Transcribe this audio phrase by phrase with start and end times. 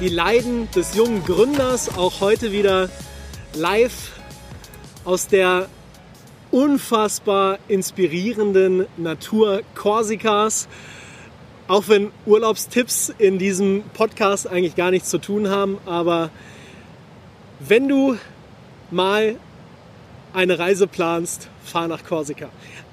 [0.00, 2.88] die Leiden des jungen Gründers, auch heute wieder
[3.52, 4.12] live
[5.04, 5.68] aus der
[6.50, 10.68] unfassbar inspirierenden Natur Korsikas.
[11.68, 16.30] Auch wenn Urlaubstipps in diesem Podcast eigentlich gar nichts zu tun haben, aber
[17.58, 18.16] wenn du
[18.90, 19.36] mal
[20.32, 22.48] eine Reise planst, fahr nach Korsika.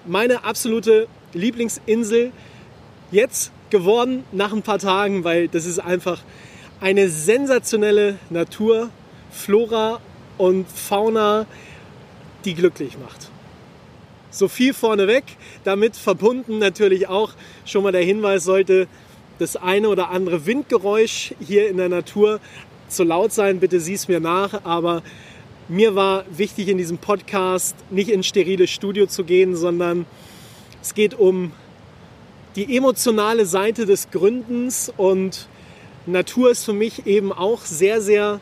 [0.05, 2.33] Meine absolute Lieblingsinsel
[3.11, 6.21] jetzt geworden nach ein paar Tagen, weil das ist einfach
[6.79, 8.89] eine sensationelle Natur,
[9.31, 9.99] Flora
[10.37, 11.45] und Fauna,
[12.45, 13.29] die glücklich macht.
[14.29, 15.23] So viel vorneweg,
[15.63, 17.33] damit verbunden natürlich auch
[17.65, 18.87] schon mal der Hinweis sollte
[19.39, 22.39] das eine oder andere Windgeräusch hier in der Natur
[22.87, 25.03] zu laut sein, bitte sieh es mir nach, aber
[25.67, 30.05] mir war wichtig in diesem Podcast nicht ins sterile Studio zu gehen, sondern
[30.81, 31.51] es geht um
[32.55, 35.47] die emotionale Seite des Gründens und
[36.07, 38.39] Natur ist für mich eben auch sehr, sehr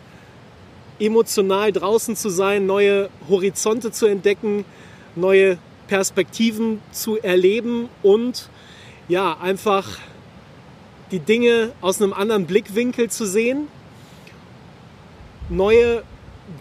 [1.00, 4.66] emotional draußen zu sein, neue Horizonte zu entdecken,
[5.16, 8.50] neue Perspektiven zu erleben und
[9.08, 9.98] ja, einfach
[11.12, 13.68] die Dinge aus einem anderen Blickwinkel zu sehen,
[15.50, 16.04] neue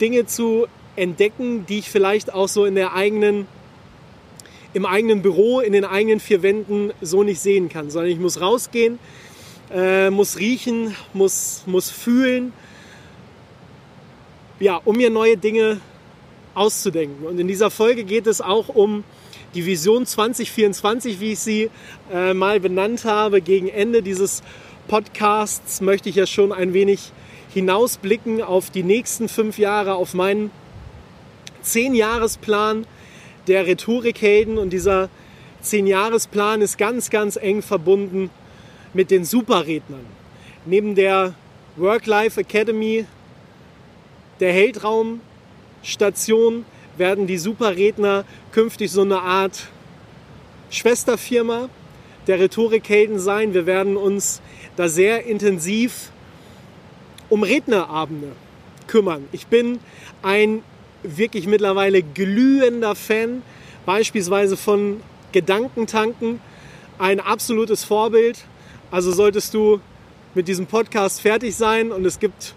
[0.00, 0.66] Dinge zu
[0.96, 3.46] entdecken, die ich vielleicht auch so in der eigenen
[4.72, 8.40] im eigenen Büro, in den eigenen vier Wänden so nicht sehen kann, sondern ich muss
[8.40, 8.98] rausgehen,
[9.72, 12.52] äh, muss riechen, muss, muss fühlen,
[14.60, 15.80] ja, um mir neue Dinge
[16.54, 17.26] auszudenken.
[17.26, 19.04] Und in dieser Folge geht es auch um
[19.54, 21.70] die Vision 2024, wie ich sie
[22.12, 23.40] äh, mal benannt habe.
[23.40, 24.42] Gegen Ende dieses
[24.88, 27.12] Podcasts möchte ich ja schon ein wenig
[27.52, 30.50] hinausblicken auf die nächsten fünf Jahre, auf meinen
[31.62, 32.86] Zehn-Jahres-Plan
[33.46, 35.08] der Rhetorikhelden und dieser
[35.60, 38.30] Zehn-Jahres-Plan ist ganz, ganz eng verbunden
[38.94, 40.06] mit den Superrednern.
[40.64, 41.34] Neben der
[41.76, 43.04] Work-Life Academy,
[44.40, 46.64] der Heldraumstation,
[46.96, 49.66] werden die Superredner künftig so eine Art
[50.70, 51.68] Schwesterfirma
[52.26, 53.52] der Rhetorikhelden sein.
[53.52, 54.40] Wir werden uns
[54.76, 56.10] da sehr intensiv
[57.28, 58.28] um Rednerabende
[58.86, 59.28] kümmern.
[59.32, 59.80] Ich bin
[60.22, 60.62] ein
[61.02, 63.42] wirklich mittlerweile glühender Fan,
[63.86, 65.00] beispielsweise von
[65.32, 66.40] Gedankentanken,
[66.98, 68.44] ein absolutes Vorbild.
[68.94, 69.80] Also solltest du
[70.36, 72.54] mit diesem Podcast fertig sein und es gibt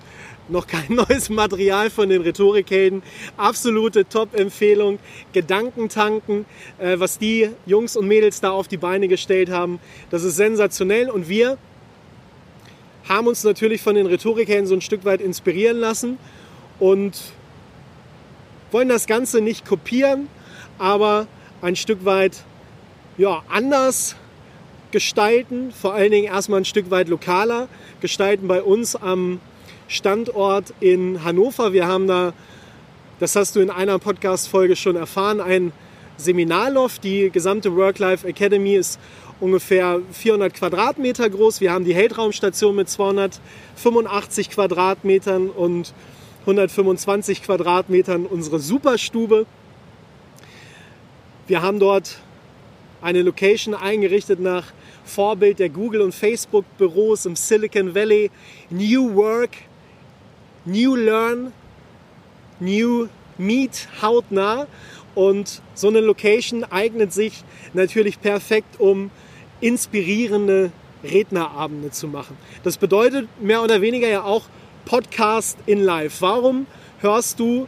[0.50, 3.02] noch kein neues Material von den Rhetorikhelden.
[3.38, 5.00] Absolute Top-Empfehlung.
[5.34, 6.46] Gedankentanken,
[6.78, 9.80] äh, was die Jungs und Mädels da auf die Beine gestellt haben,
[10.12, 11.10] das ist sensationell.
[11.10, 11.58] Und wir
[13.10, 16.20] haben uns natürlich von den Rhetorikhelden so ein Stück weit inspirieren lassen
[16.78, 17.20] und
[18.70, 20.30] wollen das Ganze nicht kopieren,
[20.78, 21.26] aber
[21.64, 22.44] ein Stück weit
[23.18, 24.16] ja, anders
[24.92, 27.68] gestalten, vor allen Dingen erstmal ein Stück weit lokaler
[28.02, 29.40] gestalten bei uns am
[29.88, 31.74] Standort in Hannover.
[31.74, 32.34] Wir haben da,
[33.20, 35.72] das hast du in einer Podcast-Folge schon erfahren, ein
[36.18, 37.04] Seminarloft.
[37.04, 39.00] Die gesamte Work-Life Academy ist
[39.40, 41.62] ungefähr 400 Quadratmeter groß.
[41.62, 45.94] Wir haben die Heldraumstation mit 285 Quadratmetern und
[46.42, 49.46] 125 Quadratmetern unsere Superstube.
[51.48, 52.18] Wir haben dort
[53.02, 54.66] eine Location eingerichtet nach
[55.06, 58.32] Vorbild der Google- und Facebook-Büros im Silicon Valley.
[58.70, 59.52] New Work,
[60.66, 61.54] New Learn,
[62.60, 64.68] New Meet hautnah.
[65.16, 67.44] Und so eine Location eignet sich
[67.74, 69.10] natürlich perfekt, um
[69.62, 70.72] inspirierende
[71.04, 72.38] Rednerabende zu machen.
[72.64, 74.44] Das bedeutet mehr oder weniger ja auch
[74.86, 76.22] Podcast in Live.
[76.22, 76.68] Warum
[77.00, 77.68] hörst du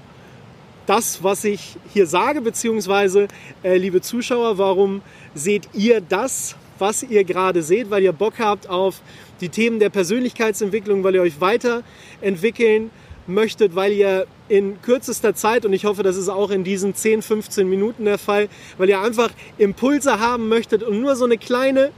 [0.89, 3.27] das, was ich hier sage, beziehungsweise,
[3.61, 5.03] äh, liebe Zuschauer, warum
[5.35, 9.01] seht ihr das, was ihr gerade seht, weil ihr Bock habt auf
[9.39, 12.89] die Themen der Persönlichkeitsentwicklung, weil ihr euch weiterentwickeln
[13.27, 17.21] möchtet, weil ihr in kürzester Zeit, und ich hoffe, das ist auch in diesen 10,
[17.21, 18.49] 15 Minuten der Fall,
[18.79, 21.91] weil ihr einfach Impulse haben möchtet und nur so eine kleine,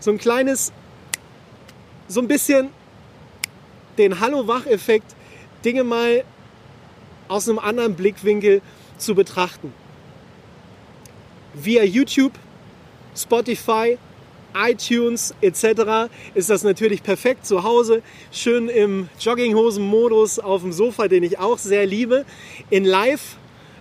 [0.00, 0.72] so ein kleines,
[2.08, 2.70] so ein bisschen
[3.98, 5.14] den Hallo-Wach-Effekt,
[5.62, 6.24] Dinge mal
[7.28, 8.62] aus einem anderen Blickwinkel
[8.98, 9.72] zu betrachten.
[11.54, 12.32] Via YouTube,
[13.16, 13.98] Spotify,
[14.54, 16.10] iTunes etc.
[16.34, 21.58] ist das natürlich perfekt zu Hause, schön im Jogginghosen-Modus auf dem Sofa, den ich auch
[21.58, 22.24] sehr liebe.
[22.70, 23.36] In Live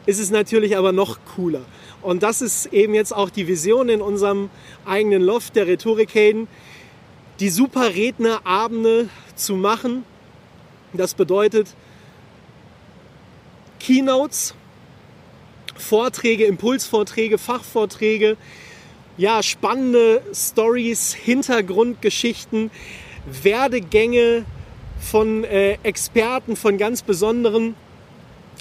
[0.06, 1.62] ist es natürlich aber noch cooler.
[2.02, 4.50] Und das ist eben jetzt auch die Vision in unserem
[4.86, 6.48] eigenen Loft der Rhetorikhelden,
[7.40, 10.04] die super Rednerabende zu machen.
[10.94, 11.76] Das bedeutet
[13.82, 14.54] Keynotes,
[15.76, 18.38] Vorträge, Impulsvorträge, Fachvorträge,
[19.18, 22.70] ja, spannende Stories, Hintergrundgeschichten,
[23.42, 24.46] Werdegänge
[25.00, 27.74] von äh, Experten, von ganz besonderen,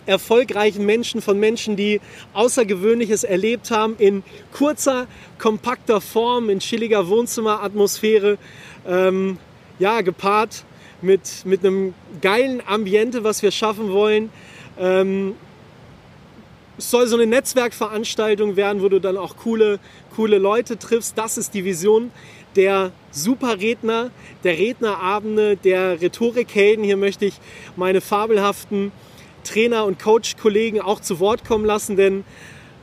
[0.06, 2.00] erfolgreichen Menschen, von Menschen, die
[2.32, 5.06] Außergewöhnliches erlebt haben, in kurzer,
[5.38, 8.38] kompakter Form, in chilliger Wohnzimmeratmosphäre,
[8.88, 9.37] ähm,
[9.78, 10.64] ja, gepaart
[11.02, 11.93] mit, mit einem
[12.23, 14.31] geilen Ambiente, was wir schaffen wollen.
[14.78, 15.34] Ähm,
[16.78, 19.78] es soll so eine Netzwerkveranstaltung werden, wo du dann auch coole,
[20.17, 21.19] coole Leute triffst.
[21.19, 22.11] Das ist die Vision
[22.56, 24.11] der Superredner,
[24.44, 26.84] der Rednerabende, der Rhetorikhelden.
[26.84, 27.34] Hier möchte ich
[27.76, 28.93] meine fabelhaften
[29.44, 32.25] Trainer- und Coach-Kollegen auch zu Wort kommen lassen, denn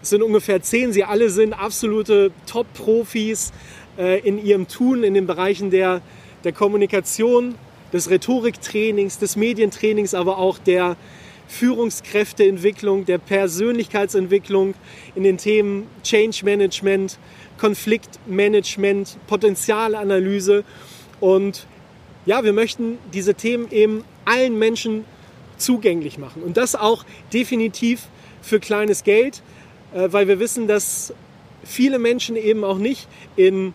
[0.02, 0.94] es sind ungefähr zehn.
[0.94, 3.52] Sie alle sind absolute Top-Profis
[3.98, 6.02] äh, in ihrem Tun, in den Bereichen der,
[6.44, 7.56] der Kommunikation,
[7.94, 10.98] des Rhetoriktrainings, des Medientrainings, aber auch der
[11.48, 14.76] Führungskräfteentwicklung, der Persönlichkeitsentwicklung
[15.16, 17.18] in den Themen Change Management,
[17.58, 20.64] Konfliktmanagement, Potenzialanalyse.
[21.20, 21.66] Und
[22.26, 25.06] ja, wir möchten diese Themen eben allen Menschen
[25.58, 26.44] zugänglich machen.
[26.44, 28.04] Und das auch definitiv
[28.42, 29.42] für kleines Geld,
[29.94, 31.14] äh, weil wir wissen, dass
[31.64, 33.74] viele Menschen eben auch nicht in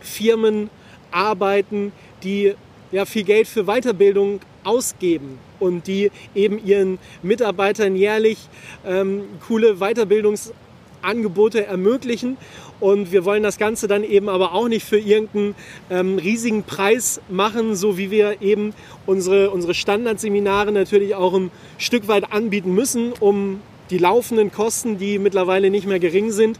[0.00, 0.70] Firmen
[1.10, 2.54] arbeiten, die
[2.92, 8.38] ja, viel Geld für Weiterbildung ausgeben und die eben ihren Mitarbeitern jährlich
[8.84, 12.36] ähm, coole Weiterbildungsangebote ermöglichen.
[12.80, 15.54] Und wir wollen das Ganze dann eben aber auch nicht für irgendeinen
[15.90, 18.72] ähm, riesigen Preis machen, so wie wir eben
[19.04, 23.60] unsere, unsere Standardseminare natürlich auch ein Stück weit anbieten müssen, um
[23.90, 26.58] die laufenden Kosten, die mittlerweile nicht mehr gering sind,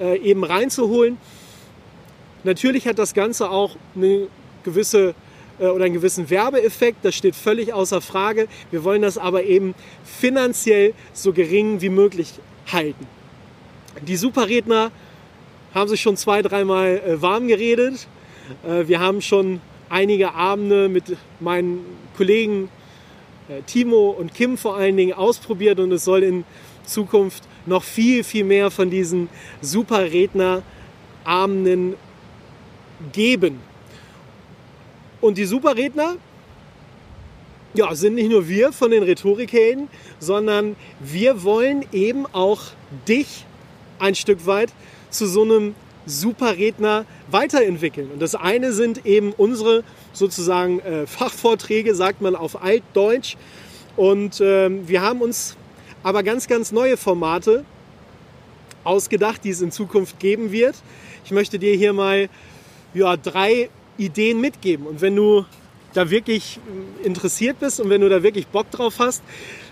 [0.00, 1.18] äh, eben reinzuholen.
[2.42, 4.26] Natürlich hat das Ganze auch eine
[4.64, 5.14] gewisse
[5.68, 8.48] oder einen gewissen Werbeeffekt, das steht völlig außer Frage.
[8.70, 9.74] Wir wollen das aber eben
[10.04, 12.32] finanziell so gering wie möglich
[12.72, 13.06] halten.
[14.06, 14.90] Die Superredner
[15.74, 18.06] haben sich schon zwei, dreimal äh, warm geredet.
[18.66, 21.84] Äh, wir haben schon einige Abende mit meinen
[22.16, 22.68] Kollegen
[23.66, 26.44] Timo und Kim vor allen Dingen ausprobiert und es soll in
[26.84, 29.28] Zukunft noch viel, viel mehr von diesen
[29.60, 31.94] Superrednerabenden
[33.12, 33.60] geben.
[35.20, 36.16] Und die Superredner,
[37.74, 39.88] ja, sind nicht nur wir von den Rhetorikhelden,
[40.18, 42.62] sondern wir wollen eben auch
[43.06, 43.44] dich
[43.98, 44.72] ein Stück weit
[45.10, 45.74] zu so einem
[46.06, 48.10] Superredner weiterentwickeln.
[48.10, 53.36] Und das eine sind eben unsere sozusagen äh, Fachvorträge, sagt man auf Altdeutsch.
[53.96, 55.56] Und äh, wir haben uns
[56.02, 57.64] aber ganz, ganz neue Formate
[58.82, 60.74] ausgedacht, die es in Zukunft geben wird.
[61.24, 62.28] Ich möchte dir hier mal
[62.94, 63.68] ja, drei
[64.00, 64.86] Ideen mitgeben.
[64.86, 65.44] Und wenn du
[65.92, 66.58] da wirklich
[67.02, 69.22] interessiert bist und wenn du da wirklich Bock drauf hast,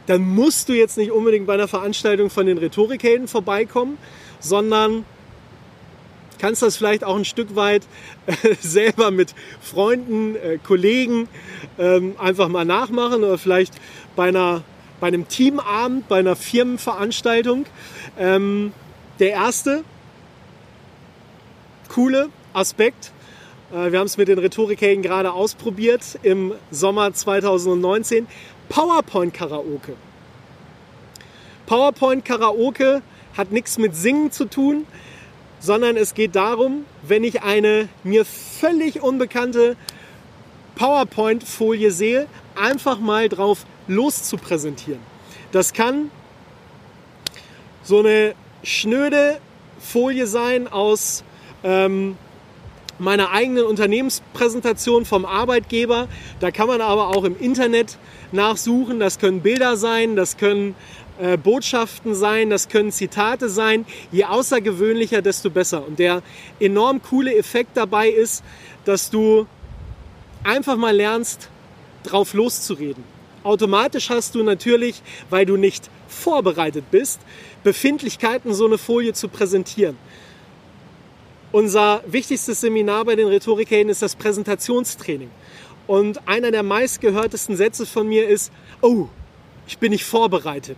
[0.06, 3.98] dann musst du jetzt nicht unbedingt bei einer Veranstaltung von den Rhetorikhelden vorbeikommen,
[4.40, 5.04] sondern
[6.38, 7.86] kannst das vielleicht auch ein Stück weit
[8.26, 11.28] äh, selber mit Freunden, äh, Kollegen
[11.78, 13.74] ähm, einfach mal nachmachen oder vielleicht
[14.16, 14.62] bei, einer,
[15.00, 17.66] bei einem Teamabend, bei einer Firmenveranstaltung.
[18.18, 18.72] Ähm,
[19.18, 19.84] der erste
[21.88, 23.12] coole Aspekt
[23.70, 28.26] wir haben es mit den Rhetorikhelden gerade ausprobiert im Sommer 2019.
[28.70, 29.92] PowerPoint Karaoke.
[31.66, 33.02] PowerPoint Karaoke
[33.36, 34.86] hat nichts mit Singen zu tun,
[35.60, 39.76] sondern es geht darum, wenn ich eine mir völlig unbekannte
[40.76, 45.00] PowerPoint-Folie sehe, einfach mal drauf loszupräsentieren.
[45.52, 46.10] Das kann
[47.82, 49.38] so eine schnöde
[49.78, 51.22] Folie sein aus
[51.64, 52.16] ähm,
[52.98, 56.08] meiner eigenen Unternehmenspräsentation vom Arbeitgeber.
[56.40, 57.98] Da kann man aber auch im Internet
[58.32, 59.00] nachsuchen.
[59.00, 60.74] Das können Bilder sein, das können
[61.20, 63.86] äh, Botschaften sein, das können Zitate sein.
[64.12, 65.86] Je außergewöhnlicher, desto besser.
[65.86, 66.22] Und der
[66.60, 68.44] enorm coole Effekt dabei ist,
[68.84, 69.46] dass du
[70.44, 71.48] einfach mal lernst,
[72.04, 73.04] drauf loszureden.
[73.42, 77.20] Automatisch hast du natürlich, weil du nicht vorbereitet bist,
[77.64, 79.96] Befindlichkeiten, so eine Folie zu präsentieren.
[81.50, 85.30] Unser wichtigstes Seminar bei den Rhetorikhelden ist das Präsentationstraining.
[85.86, 88.52] Und einer der meistgehörtesten Sätze von mir ist,
[88.82, 89.06] oh,
[89.66, 90.76] ich bin nicht vorbereitet.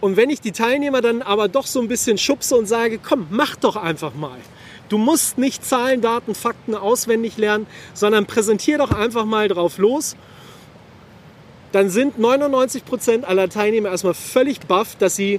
[0.00, 3.28] Und wenn ich die Teilnehmer dann aber doch so ein bisschen schubse und sage, komm,
[3.30, 4.38] mach doch einfach mal.
[4.88, 10.16] Du musst nicht Zahlen, Daten, Fakten auswendig lernen, sondern präsentier doch einfach mal drauf los.
[11.70, 15.38] Dann sind 99% aller Teilnehmer erstmal völlig baff, dass sie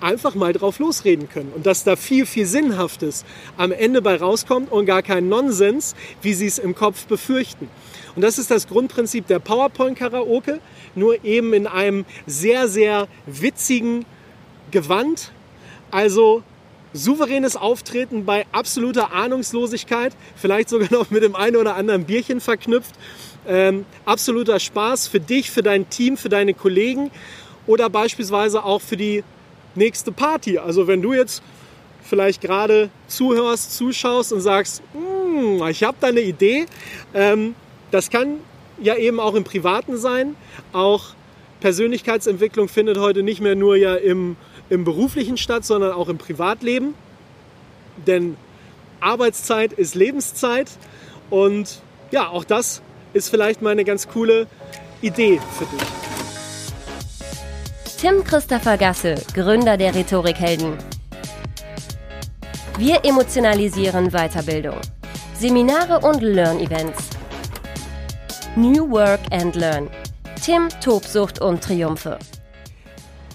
[0.00, 3.24] einfach mal drauf losreden können und dass da viel, viel Sinnhaftes
[3.56, 7.68] am Ende bei rauskommt und gar kein Nonsens, wie sie es im Kopf befürchten.
[8.16, 10.60] Und das ist das Grundprinzip der PowerPoint-Karaoke,
[10.94, 14.04] nur eben in einem sehr, sehr witzigen
[14.70, 15.32] Gewand.
[15.90, 16.42] Also
[16.92, 22.94] souveränes Auftreten bei absoluter Ahnungslosigkeit, vielleicht sogar noch mit dem einen oder anderen Bierchen verknüpft.
[23.46, 27.10] Ähm, absoluter Spaß für dich, für dein Team, für deine Kollegen
[27.66, 29.24] oder beispielsweise auch für die
[29.76, 30.58] nächste Party.
[30.58, 31.42] Also wenn du jetzt
[32.02, 36.66] vielleicht gerade zuhörst, zuschaust und sagst, hm, ich habe da eine Idee,
[37.14, 37.54] ähm,
[37.90, 38.38] das kann
[38.80, 40.36] ja eben auch im Privaten sein.
[40.72, 41.14] Auch
[41.60, 44.36] Persönlichkeitsentwicklung findet heute nicht mehr nur ja im,
[44.68, 46.94] im beruflichen statt, sondern auch im Privatleben.
[48.06, 48.36] Denn
[49.00, 50.70] Arbeitszeit ist Lebenszeit
[51.30, 54.46] und ja, auch das ist vielleicht mal eine ganz coole
[55.00, 56.13] Idee für dich.
[58.04, 60.76] Tim Christopher Gasse, Gründer der Rhetorikhelden.
[62.76, 64.78] Wir emotionalisieren Weiterbildung.
[65.34, 67.08] Seminare und Learn-Events.
[68.56, 69.88] New Work and Learn.
[70.44, 72.18] Tim, Tobsucht und Triumphe.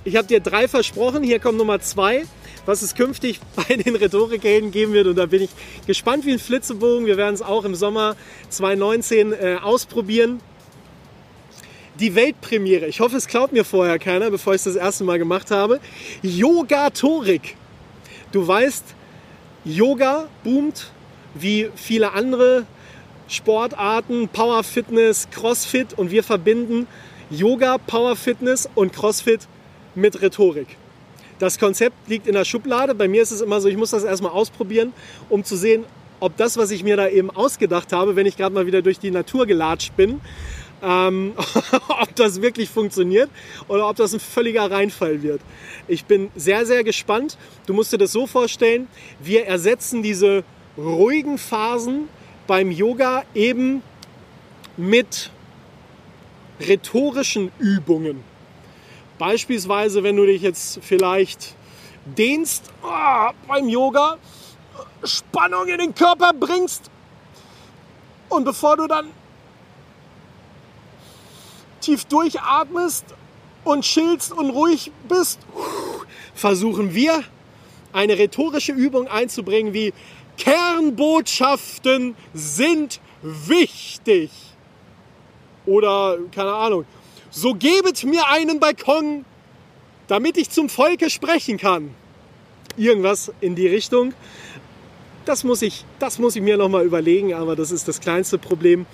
[0.04, 2.26] Ich habe dir drei versprochen, hier kommt Nummer zwei,
[2.68, 5.08] was es künftig bei den Rhetorikhelden geben wird.
[5.08, 5.50] Und da bin ich
[5.88, 7.08] gespannt wie ein Flitzebogen.
[7.08, 8.16] Wir werden es auch im Sommer
[8.50, 10.42] 2019 äh, ausprobieren
[12.00, 12.88] die Weltpremiere.
[12.88, 15.80] Ich hoffe, es klaut mir vorher keiner, bevor ich es das erste Mal gemacht habe.
[16.22, 17.56] Yogatorik.
[18.32, 18.84] Du weißt,
[19.66, 20.92] Yoga boomt
[21.34, 22.66] wie viele andere
[23.28, 26.88] Sportarten, Power Fitness, Crossfit und wir verbinden
[27.30, 29.42] Yoga, Power Fitness und Crossfit
[29.94, 30.78] mit Rhetorik.
[31.38, 32.96] Das Konzept liegt in der Schublade.
[32.96, 34.94] Bei mir ist es immer so, ich muss das erstmal ausprobieren,
[35.30, 35.86] um zu sehen,
[36.20, 39.00] ob das, was ich mir da eben ausgedacht habe, wenn ich gerade mal wieder durch
[39.00, 40.20] die Natur gelatscht bin,
[40.82, 41.34] ähm,
[41.88, 43.30] ob das wirklich funktioniert
[43.68, 45.42] oder ob das ein völliger Reinfall wird.
[45.88, 47.38] Ich bin sehr, sehr gespannt.
[47.66, 48.88] Du musst dir das so vorstellen,
[49.20, 50.44] wir ersetzen diese
[50.78, 52.08] ruhigen Phasen
[52.48, 53.82] beim Yoga eben
[54.78, 55.30] mit
[56.60, 58.24] rhetorischen Übungen.
[59.18, 61.56] Beispielsweise, wenn du dich jetzt vielleicht
[62.06, 64.18] dehnst oh, beim Yoga,
[65.04, 66.90] Spannung in den Körper bringst
[68.30, 69.08] und bevor du dann
[71.90, 73.04] tief durchatmest
[73.64, 75.40] und chillst und ruhig bist,
[76.36, 77.24] versuchen wir
[77.92, 79.92] eine rhetorische Übung einzubringen wie
[80.38, 84.30] Kernbotschaften sind wichtig.
[85.66, 86.86] Oder keine Ahnung,
[87.32, 89.26] so gebet mir einen Balkon,
[90.08, 91.96] damit ich zum Volke sprechen kann.
[92.78, 94.14] Irgendwas in die Richtung.
[95.26, 98.86] Das muss ich, das muss ich mir nochmal überlegen, aber das ist das kleinste Problem.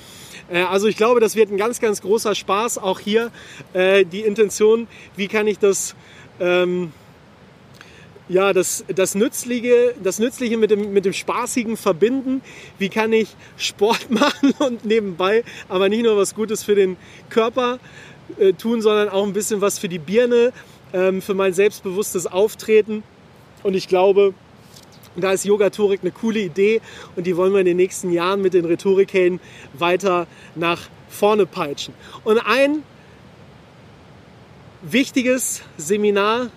[0.49, 2.77] Äh, also ich glaube, das wird ein ganz, ganz großer Spaß.
[2.77, 3.31] Auch hier
[3.73, 5.95] äh, die Intention, wie kann ich das...
[6.39, 6.91] Ähm,
[8.27, 12.41] ja, das, das, Nützliche, das Nützliche mit dem, mit dem Spaßigen verbinden.
[12.79, 16.97] Wie kann ich Sport machen und nebenbei aber nicht nur was Gutes für den
[17.29, 17.79] Körper
[18.39, 20.53] äh, tun, sondern auch ein bisschen was für die Birne,
[20.93, 23.03] ähm, für mein selbstbewusstes Auftreten.
[23.61, 24.33] Und ich glaube,
[25.23, 26.81] da ist Yogatorik eine coole Idee
[27.15, 29.39] und die wollen wir in den nächsten Jahren mit den Rhetorikhelden
[29.73, 31.93] weiter nach vorne peitschen.
[32.23, 32.83] Und ein
[34.81, 36.49] wichtiges Seminar,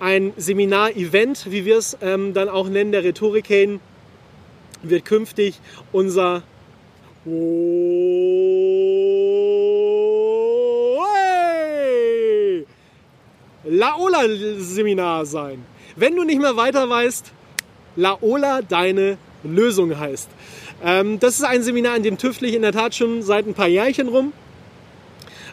[0.00, 3.80] ein Seminar-Event, wie wir es ähm, dann auch nennen, der Rhetorikhelden,
[4.82, 5.60] wird künftig
[5.92, 6.42] unser
[13.64, 15.64] Laola-Seminar sein.
[15.96, 17.32] Wenn du nicht mehr weiter weißt,
[17.96, 20.28] Laola deine Lösung heißt.
[20.84, 23.54] Ähm, das ist ein Seminar, in dem tüftel ich in der Tat schon seit ein
[23.54, 24.34] paar Jährchen rum.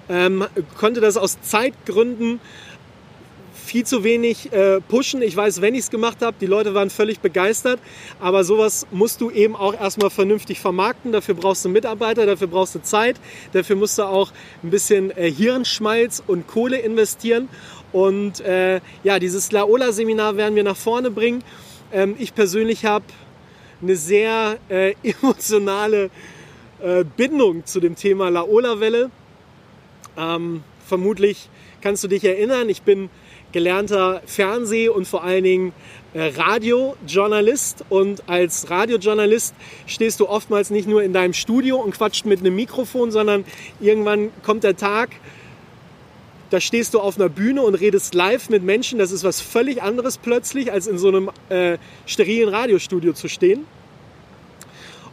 [0.09, 0.45] Ähm,
[0.77, 2.41] konnte das aus Zeitgründen
[3.63, 5.21] viel zu wenig äh, pushen.
[5.21, 7.79] Ich weiß, wenn ich es gemacht habe, die Leute waren völlig begeistert.
[8.19, 11.13] Aber sowas musst du eben auch erstmal vernünftig vermarkten.
[11.13, 13.15] Dafür brauchst du Mitarbeiter, dafür brauchst du Zeit,
[13.53, 14.31] dafür musst du auch
[14.62, 17.47] ein bisschen äh, Hirnschmalz und Kohle investieren.
[17.93, 21.43] Und äh, ja, dieses Laola-Seminar werden wir nach vorne bringen.
[21.93, 23.05] Ähm, ich persönlich habe
[23.81, 26.09] eine sehr äh, emotionale
[26.81, 29.12] äh, Bindung zu dem Thema Laola-Welle.
[30.17, 31.50] Ähm, vermutlich
[31.81, 33.09] kannst du dich erinnern, ich bin
[33.51, 35.73] gelernter Fernseh- und vor allen Dingen
[36.13, 37.85] äh, Radiojournalist.
[37.89, 39.53] Und als Radiojournalist
[39.85, 43.45] stehst du oftmals nicht nur in deinem Studio und quatscht mit einem Mikrofon, sondern
[43.79, 45.12] irgendwann kommt der Tag,
[46.53, 49.00] da stehst du auf einer Bühne und redest live mit Menschen.
[49.00, 53.65] Das ist was völlig anderes plötzlich, als in so einem äh, sterilen Radiostudio zu stehen.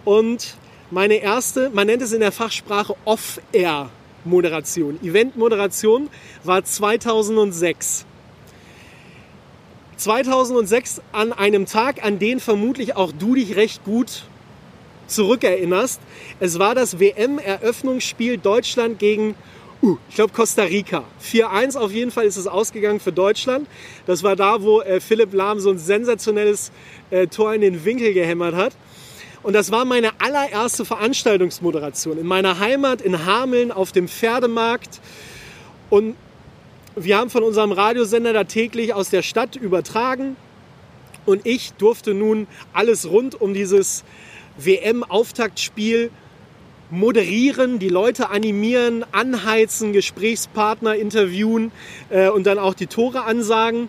[0.04, 0.54] Und
[0.90, 4.98] meine erste, man nennt es in der Fachsprache Off-Air-Moderation.
[5.02, 6.10] Event-Moderation
[6.44, 8.04] war 2006.
[9.96, 14.24] 2006 an einem Tag, an den vermutlich auch du dich recht gut
[15.06, 16.02] zurückerinnerst.
[16.38, 19.34] Es war das WM-Eröffnungsspiel Deutschland gegen,
[19.82, 21.04] uh, ich glaube, Costa Rica.
[21.22, 23.68] 4-1 auf jeden Fall ist es ausgegangen für Deutschland.
[24.06, 26.72] Das war da, wo äh, Philipp Lahm so ein sensationelles
[27.10, 28.72] äh, Tor in den Winkel gehämmert hat.
[29.42, 35.00] Und das war meine allererste Veranstaltungsmoderation in meiner Heimat in Hameln auf dem Pferdemarkt.
[35.88, 36.14] Und
[36.94, 40.36] wir haben von unserem Radiosender da täglich aus der Stadt übertragen.
[41.24, 44.04] Und ich durfte nun alles rund um dieses
[44.58, 46.10] WM-Auftaktspiel
[46.90, 51.72] moderieren, die Leute animieren, anheizen, Gesprächspartner interviewen
[52.10, 53.88] äh, und dann auch die Tore ansagen.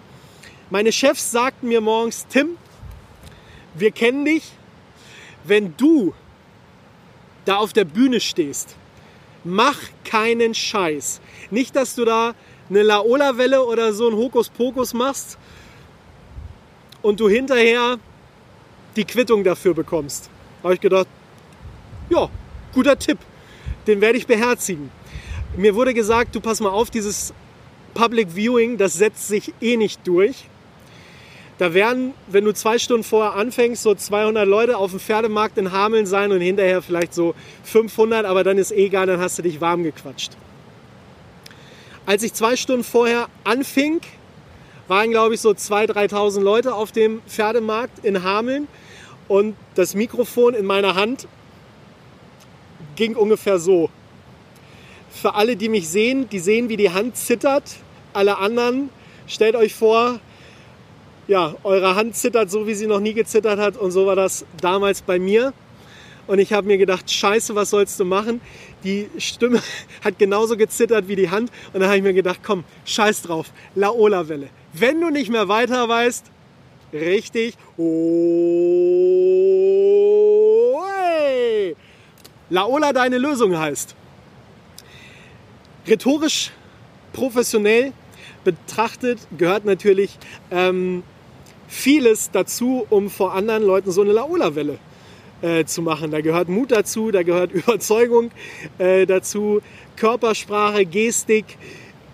[0.69, 2.57] Meine Chefs sagten mir morgens, Tim,
[3.73, 4.51] wir kennen dich,
[5.43, 6.13] wenn du
[7.45, 8.75] da auf der Bühne stehst,
[9.43, 11.21] mach keinen Scheiß.
[11.49, 12.33] Nicht, dass du da
[12.69, 15.37] eine Laola-Welle oder so ein Hokuspokus machst
[17.01, 17.97] und du hinterher
[18.95, 20.29] die Quittung dafür bekommst.
[20.63, 21.07] Habe ich gedacht,
[22.09, 22.29] ja,
[22.73, 23.17] guter Tipp,
[23.87, 24.91] den werde ich beherzigen.
[25.55, 27.33] Mir wurde gesagt, du pass mal auf, dieses
[27.93, 30.45] Public Viewing, das setzt sich eh nicht durch.
[31.57, 35.71] Da werden, wenn du zwei Stunden vorher anfängst, so 200 Leute auf dem Pferdemarkt in
[35.71, 37.35] Hameln sein und hinterher vielleicht so
[37.65, 40.31] 500, aber dann ist eh egal, dann hast du dich warm gequatscht.
[42.07, 44.01] Als ich zwei Stunden vorher anfing,
[44.87, 48.67] waren glaube ich so 2.000, 3.000 Leute auf dem Pferdemarkt in Hameln
[49.27, 51.27] und das Mikrofon in meiner Hand
[52.95, 53.89] ging ungefähr so.
[55.11, 57.77] Für alle, die mich sehen, die sehen, wie die Hand zittert.
[58.13, 58.89] Alle anderen,
[59.27, 60.19] stellt euch vor,
[61.27, 63.77] ja, eure Hand zittert so, wie sie noch nie gezittert hat.
[63.77, 65.53] Und so war das damals bei mir.
[66.27, 68.39] Und ich habe mir gedacht, scheiße, was sollst du machen?
[68.83, 69.61] Die Stimme
[70.03, 71.51] hat genauso gezittert wie die Hand.
[71.73, 74.47] Und dann habe ich mir gedacht, komm, scheiß drauf, Laola-Welle.
[74.73, 76.25] Wenn du nicht mehr weiter weißt,
[76.93, 77.83] richtig, oh,
[80.85, 81.75] hey.
[82.51, 83.95] Laola deine Lösung heißt.
[85.87, 86.51] Rhetorisch
[87.13, 87.93] professionell
[88.43, 90.19] betrachtet gehört natürlich
[90.51, 91.03] ähm,
[91.69, 94.79] vieles dazu, um vor anderen Leuten so eine Laola-Welle
[95.41, 96.11] äh, zu machen.
[96.11, 98.31] Da gehört Mut dazu, da gehört Überzeugung
[98.79, 99.61] äh, dazu,
[99.95, 101.57] Körpersprache, Gestik,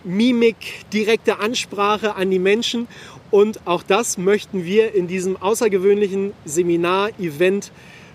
[0.03, 2.87] Mimik, direkte Ansprache an die Menschen.
[3.31, 7.71] Und auch das möchten wir in diesem außergewöhnlichen Seminar-Event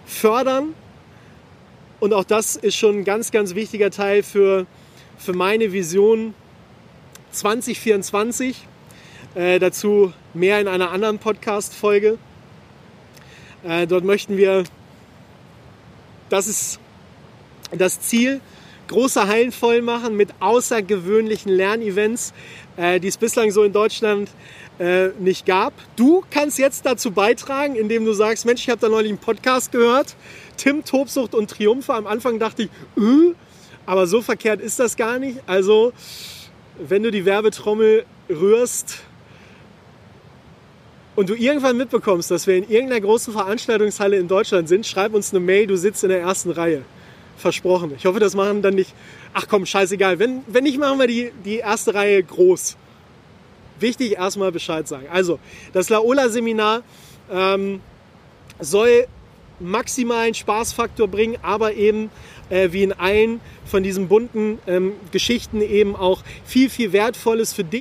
[0.06, 0.74] fördern.
[2.02, 4.66] Und auch das ist schon ein ganz, ganz wichtiger Teil für,
[5.18, 6.34] für meine Vision
[7.30, 8.66] 2024.
[9.36, 12.18] Äh, dazu mehr in einer anderen Podcast-Folge.
[13.62, 14.64] Äh, dort möchten wir,
[16.28, 16.80] das ist
[17.70, 18.40] das Ziel,
[18.88, 22.34] große Hallen voll machen mit außergewöhnlichen Lernevents,
[22.76, 24.28] äh, die es bislang so in Deutschland
[24.80, 25.72] äh, nicht gab.
[25.94, 29.70] Du kannst jetzt dazu beitragen, indem du sagst, Mensch, ich habe da neulich einen Podcast
[29.70, 30.16] gehört,
[30.56, 31.94] Tim, Tobsucht und Triumphe.
[31.94, 33.34] Am Anfang dachte ich, äh,
[33.86, 35.38] aber so verkehrt ist das gar nicht.
[35.46, 35.92] Also,
[36.78, 39.02] wenn du die Werbetrommel rührst,
[41.14, 45.30] und du irgendwann mitbekommst, dass wir in irgendeiner großen Veranstaltungshalle in Deutschland sind, schreib uns
[45.30, 46.82] eine Mail, du sitzt in der ersten Reihe.
[47.36, 47.92] Versprochen.
[47.96, 48.94] Ich hoffe, das machen dann nicht.
[49.32, 50.18] Ach komm, scheißegal.
[50.18, 52.76] Wenn, wenn nicht, machen wir die, die erste Reihe groß.
[53.80, 55.06] Wichtig, erstmal Bescheid sagen.
[55.10, 55.38] Also,
[55.72, 56.82] das Laola-Seminar
[57.30, 57.80] ähm,
[58.60, 59.06] soll
[59.62, 62.10] maximalen Spaßfaktor bringen, aber eben
[62.50, 67.64] äh, wie in allen von diesen bunten ähm, Geschichten eben auch viel, viel Wertvolles für
[67.64, 67.70] dich